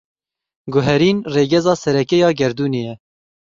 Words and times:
Guherîn, 0.73 1.17
rêgeza 1.33 1.73
sereke 1.83 2.17
ya 2.23 2.29
gerdûnê 2.39 2.81
ye. 2.87 2.93